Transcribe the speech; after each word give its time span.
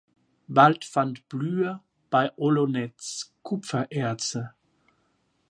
Bald 0.47 0.83
fand 0.83 1.29
Blüher 1.29 1.83
bei 2.09 2.31
Olonez 2.35 3.35
Kupfererze. 3.43 4.51